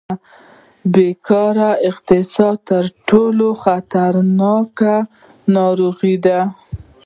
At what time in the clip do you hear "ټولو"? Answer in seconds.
3.09-3.47